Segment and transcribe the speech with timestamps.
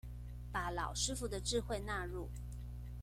[0.51, 2.27] 把老師傅的智慧納入